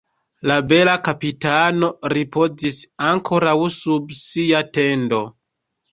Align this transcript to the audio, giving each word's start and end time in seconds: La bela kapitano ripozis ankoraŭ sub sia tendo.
La 0.51 0.55
bela 0.69 0.93
kapitano 1.07 1.91
ripozis 2.15 2.79
ankoraŭ 3.11 3.57
sub 3.77 4.17
sia 4.25 4.67
tendo. 4.79 5.25